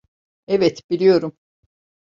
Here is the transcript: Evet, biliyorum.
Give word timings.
Evet, 0.47 0.89
biliyorum. 0.89 1.37